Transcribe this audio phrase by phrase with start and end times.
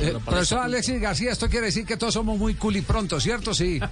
[0.00, 3.54] Eh, profesor Alexis García, esto quiere decir que todos somos muy pronto, ¿cierto?
[3.54, 3.80] Sí.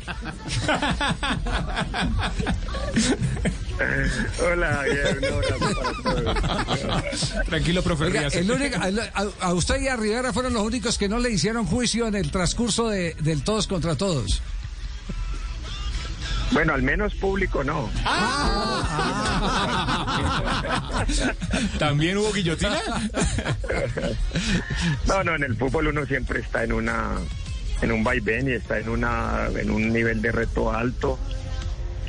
[4.44, 5.20] Hola, Javier,
[5.58, 7.34] para todos.
[7.46, 8.04] Tranquilo, profe.
[8.04, 8.86] Oiga, el único- a,
[9.22, 12.14] a- a usted y a Rivera fueron los únicos que no le hicieron juicio en
[12.14, 14.42] el transcurso de, del todos contra todos.
[16.52, 17.88] Bueno, al menos público no.
[21.78, 22.80] ¿También hubo guillotina?
[25.06, 27.16] No, no, en el fútbol uno siempre está en una
[27.82, 31.18] en un vaivén y está en una en un nivel de reto alto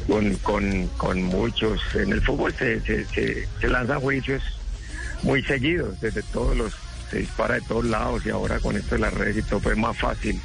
[0.08, 1.82] con, con, con muchos.
[1.96, 4.42] En el fútbol se, se, se, se lanzan juicios
[5.24, 6.74] muy seguidos, desde todos los,
[7.10, 9.76] se dispara de todos lados y ahora con esto de las redes y todo fue
[9.76, 10.40] más fácil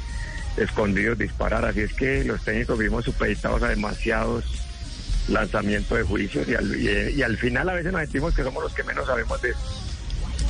[0.57, 1.65] escondidos disparar.
[1.65, 4.45] Así es que los técnicos vimos supeditados a demasiados
[5.27, 8.63] lanzamientos de juicios y al, y, y al final a veces nos sentimos que somos
[8.63, 9.59] los que menos sabemos de eso.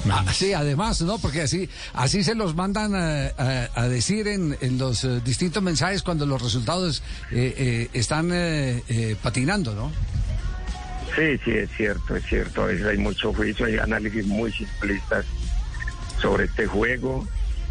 [0.09, 1.17] Ah, Sí, además, ¿no?
[1.17, 5.61] Porque así, así se los mandan a, a- a decir en, en los eh, distintos
[5.64, 9.92] mensajes cuando los resultados eh, eh, están eh, eh, patinando, ¿no?
[11.16, 12.61] Sí, sí, es cierto, es cierto.
[12.64, 15.25] A veces hay mucho juicio, hay análisis muy simplistas
[16.22, 17.28] sobre este juego.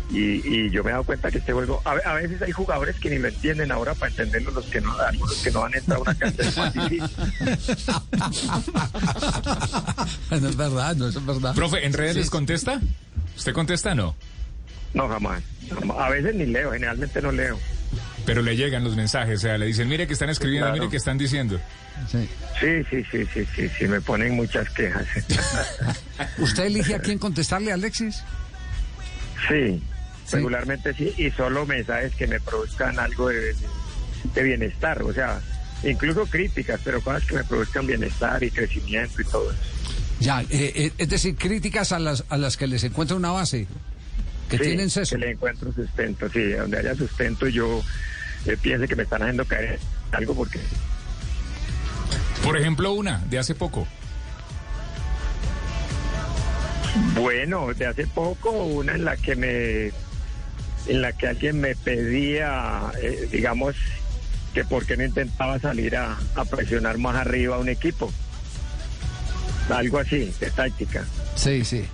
[0.09, 2.95] Y, y yo me he dado cuenta que este juego, a, a veces hay jugadores
[2.97, 6.01] que ni lo entienden ahora para entenderlo, los que no, algunos que no han entrado
[6.03, 7.11] a una cancha es más difícil.
[10.31, 11.55] no es verdad, no es verdad.
[11.55, 12.21] Profe, ¿en redes Sí.
[12.21, 12.81] les contesta?
[13.37, 14.17] ¿Usted contesta o no?
[14.95, 15.43] No, jamás.
[15.69, 15.97] jamás.
[15.99, 17.59] A veces ni leo, generalmente no leo.
[18.25, 20.79] Pero le llegan los mensajes, o sea, le dicen, mire que están escribiendo, Claro.
[20.83, 21.61] mire que están diciendo.
[22.11, 22.29] Sí.
[22.61, 25.07] Sí, sí, sí, sí, sí, sí, me ponen muchas quejas.
[26.39, 28.23] ¿Usted elige a quién contestarle, Alexis?
[29.49, 29.83] Sí,
[30.27, 30.37] Sí.
[30.37, 33.55] regularmente sí, y solo mensajes que me produzcan algo de,
[34.35, 35.41] de bienestar, o sea,
[35.85, 39.61] incluso críticas, pero cosas que me produzcan bienestar y crecimiento y todo eso.
[40.19, 43.67] Ya, eh, eh, es decir, críticas a las, a las que les encuentra una base,
[44.49, 45.15] que Sí, tienen seso.
[45.17, 47.83] Que le encuentro sustento, sí, donde haya sustento yo
[48.47, 49.79] eh, piense que me están haciendo caer
[50.13, 50.59] algo porque
[52.43, 53.87] Por ejemplo, una de hace poco.
[57.15, 59.93] Bueno, de hace poco, una en la que me,
[60.89, 63.75] en la que alguien me pedía, eh, digamos,
[64.55, 68.13] que por qué no intentaba salir a, a presionar más arriba a un equipo.
[69.69, 71.05] Algo así, de táctica.
[71.35, 71.85] Sí, sí.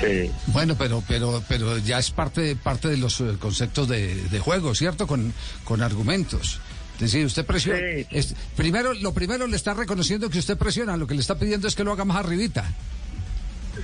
[0.00, 4.74] Sí, Bueno, pero, pero, pero ya es parte, parte de los conceptos de, de juego,
[4.74, 5.06] ¿cierto?
[5.06, 5.32] Con,
[5.64, 6.58] con argumentos.
[6.94, 7.78] Es decir, usted presiona.
[7.78, 8.06] Sí.
[8.10, 11.68] es- primero, lo primero le está reconociendo que usted presiona, lo que le está pidiendo
[11.68, 12.64] es que lo haga más arribita.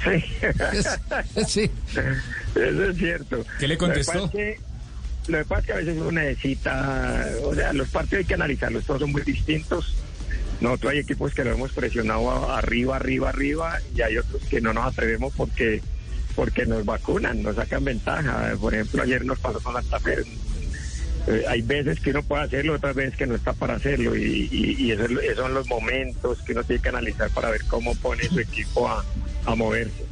[0.05, 1.45] Sí.
[1.47, 1.71] Sí.
[2.55, 3.45] Eso es cierto.
[3.59, 4.13] ¿Qué le contestó?
[4.15, 8.35] Lo que, pasa es que, a veces uno necesita, o sea, los partidos hay que
[8.35, 9.95] analizarlos, todos son muy distintos.
[10.61, 14.73] Nosotros hay equipos que lo hemos presionado arriba, arriba, arriba, y hay otros que no
[14.73, 15.83] nos atrevemos porque
[16.35, 18.53] porque nos vacunan, nos sacan ventaja.
[18.61, 20.19] Por ejemplo, ayer nos pasó con Santa Fe.
[21.29, 24.49] Eh, hay veces que uno puede hacerlo, otras veces que no está para hacerlo, y,
[24.53, 27.51] y, y eso es lo- esos son los momentos que uno tiene que analizar para
[27.51, 29.05] ver cómo pone su equipo a,
[29.47, 30.05] a moverse.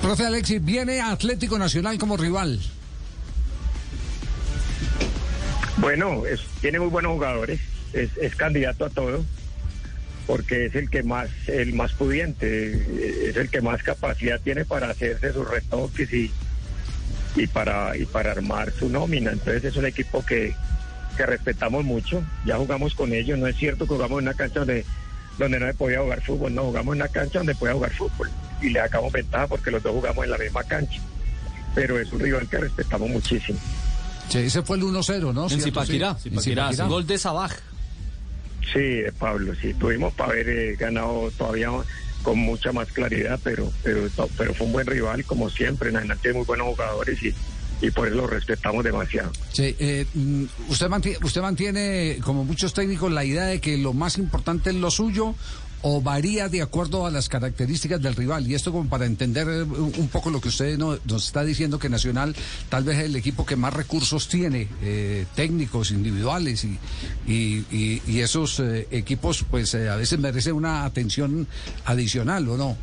[0.00, 2.60] Profe Alexis, viene Atlético Nacional como rival.
[5.78, 7.60] Bueno, es- tiene muy buenos jugadores,
[7.92, 9.24] es, es candidato a todo,
[10.26, 14.64] porque es el que más, el más pudiente, eh, es el que más capacidad tiene
[14.64, 16.30] para hacerse sus retoques y,
[17.36, 19.32] y para y para armar su nómina.
[19.32, 20.54] Entonces es un equipo que,
[21.16, 24.60] que respetamos mucho, ya jugamos con ellos, no es cierto que jugamos en una cancha
[24.60, 24.84] donde,
[25.38, 28.30] donde no se podía jugar fútbol, no, jugamos en una cancha donde podía jugar fútbol
[28.60, 31.00] y le sacamos ventaja porque los dos jugamos en la misma cancha.
[31.74, 33.58] Pero es un rival que respetamos muchísimo.
[34.28, 35.48] Sí, ese fue el 1-0, ¿no?
[35.48, 35.60] En.
[35.60, 36.30] Zipaquirá, Sí.
[36.30, 37.52] En Zipaquirá, gol de Sabaj.
[38.72, 39.74] Sí, de Pablo, sí.
[39.74, 41.70] Tuvimos para haber eh, ganado todavía
[42.22, 45.92] con mucha más claridad, pero, pero, pero fue un buen rival, como siempre.
[45.92, 47.34] Nacional tiene muy buenos jugadores y,
[47.80, 49.30] y por eso lo respetamos demasiado.
[49.52, 53.92] Sí, eh, mm, usted, mantiene, usted mantiene, como muchos técnicos, la idea de que lo
[53.92, 55.34] más importante es lo suyo
[55.82, 58.46] o varía de acuerdo a las características del rival.
[58.48, 61.78] Y esto como para entender eh, un poco lo que usted no- nos está diciendo,
[61.78, 62.34] que Nacional
[62.70, 66.78] tal vez es el equipo que más recursos tiene, eh, técnicos, individuales, y,
[67.28, 71.46] y, esos eh, equipos pues a veces merecen una atención
[71.84, 72.76] adicional, ¿o no?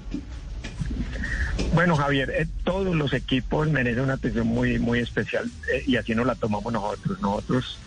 [1.74, 6.14] Bueno, Javier, eh, todos los equipos merecen una atención muy, muy especial eh, y así
[6.14, 7.20] nos la tomamos nosotros.
[7.20, 7.80] Nosotros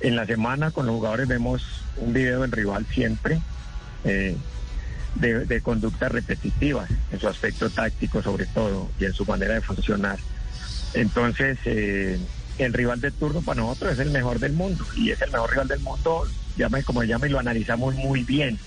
[0.00, 1.62] en la semana con los jugadores vemos
[1.98, 3.38] un video del rival siempre
[4.04, 4.34] eh,
[5.16, 9.60] de, de conductas repetitivas, en su aspecto táctico sobre todo y en su manera de
[9.60, 10.18] funcionar.
[10.94, 15.30] Entonces, el rival de turno para nosotros es el mejor del mundo y es el
[15.30, 16.24] mejor rival del mundo,
[16.56, 18.58] llame como llame, y lo analizamos muy bien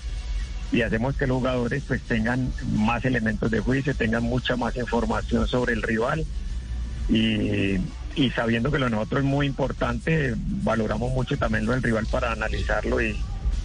[0.72, 5.46] y hacemos que los jugadores pues tengan más elementos de juicio, tengan mucha más información
[5.46, 6.24] sobre el rival
[7.08, 7.78] y,
[8.34, 12.32] sabiendo que lo de nosotros es muy importante, valoramos mucho también lo del rival para
[12.32, 13.16] analizarlo y,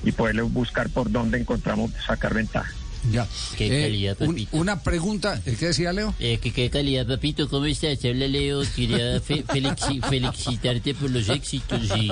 [0.04, 2.74] y poderle buscar por dónde encontramos sacar ventaja.
[3.12, 3.28] Ya.
[3.58, 4.58] Qué Eh, calidad, un- papito.
[4.58, 6.14] una pregunta, ¿eh, ¿qué decía Leo?
[6.20, 8.04] Eh, que qué calidad, papito, ¿cómo estás?
[8.04, 12.12] Habla Leo, quería fe- felixi- felicitarte por los éxitos y,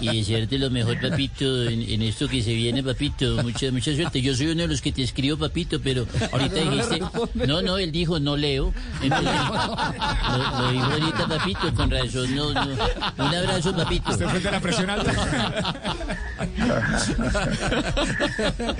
[0.00, 3.42] y desearte lo mejor, papito, en, en esto que se viene, papito.
[3.42, 4.20] Mucha, mucha suerte.
[4.20, 7.00] Yo soy uno de los que te escribo, papito, pero ahorita dijiste,
[7.46, 8.72] no, no, él dijo, no leo.
[9.02, 12.62] Entonces, lo, lo dijo ahorita, papito, con razón, no, no.
[12.72, 14.10] Un abrazo, papito.
[14.10, 15.12] Usted frente a la presión alta.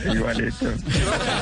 [0.13, 0.67] Igualito.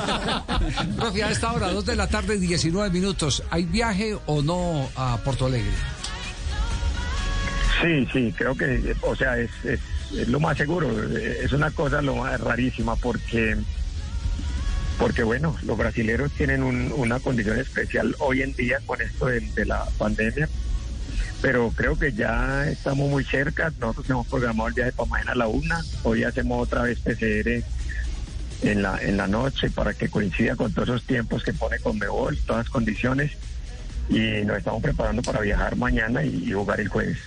[0.97, 3.43] Profe, a esta hora, 2 de la tarde, 19 minutos.
[3.51, 5.71] ¿Hay viaje o no a Porto Alegre?
[7.83, 9.81] Sí, sí, creo que, o sea, es, es,
[10.29, 10.91] lo más seguro.
[11.13, 13.57] Es una cosa lo más rarísima porque,
[14.99, 19.41] porque bueno, los brasileños tienen un- una condición especial hoy en día con esto de,
[19.41, 20.49] de la pandemia.
[21.43, 23.71] Pero creo que ya estamos muy cerca.
[23.79, 25.85] Nosotros hemos programado el viaje para mañana a la una.
[26.05, 27.63] Hoy hacemos otra vez PCR
[28.63, 32.39] en la, en la noche para que coincida con todos esos tiempos que pone Conmebol,
[32.47, 33.33] todas las condiciones.
[34.09, 37.19] Y nos estamos preparando para viajar mañana y- y jugar el jueves.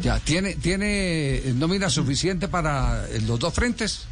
[0.00, 4.06] Ya, ¿tiene, tiene nómina suficiente para eh, los dos frentes?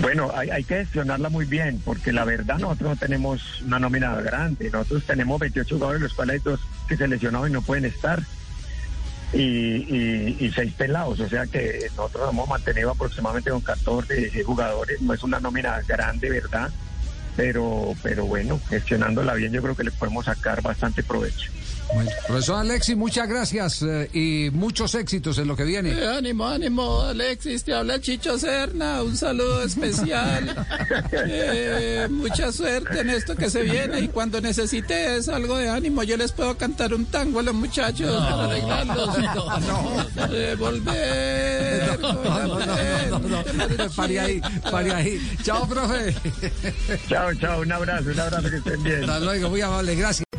[0.00, 4.14] Bueno, hay, hay que gestionarla muy bien, porque la verdad nosotros no tenemos una nómina
[4.20, 4.70] grande.
[4.70, 8.22] Nosotros tenemos 28 jugadores, los cuales hay dos que se lesionaron y no pueden estar.
[9.32, 14.46] Y, y, y seis pelados, o sea que nosotros hemos mantenido aproximadamente con 14 16
[14.46, 15.00] jugadores.
[15.02, 16.70] No es una nómina grande, ¿verdad?
[17.36, 21.52] Pero, pero bueno, gestionándola bien, yo creo que le podemos sacar bastante provecho.
[21.94, 25.90] Bueno, profesor Alexis, muchas gracias eh, y muchos éxitos en lo que viene.
[25.92, 30.66] Eh, ánimo, ánimo, Alexis, te habla Chicho Serna, un saludo especial.
[31.30, 36.16] Eh, mucha suerte en esto que se viene y cuando necesites algo de ánimo yo
[36.16, 39.16] les puedo cantar un tango a los muchachos para alegrarlos.
[40.30, 41.98] Eh, volver.
[42.00, 43.90] No, no, no, no, no.
[43.96, 44.40] Pare ahí,
[44.70, 45.36] pare ahí.
[45.42, 46.14] Chao, profe.
[47.08, 49.00] Chao, chao, un abrazo, un abrazo, que estén bien.
[49.02, 50.27] Hasta luego, muy amable, gracias.